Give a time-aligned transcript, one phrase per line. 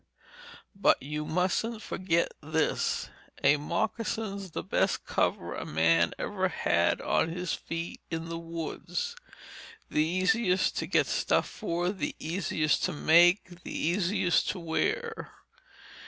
[0.75, 3.11] But you mustn't forgit this;
[3.43, 9.15] a moccasin's the best cover a man ever had on his feet in the woods;
[9.91, 15.29] the easiest to get stuff for, the easiest to make, the easiest to wear.